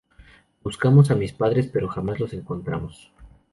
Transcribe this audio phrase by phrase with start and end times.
[0.63, 3.11] Buscamos a mis padres pero jamás los encontramos.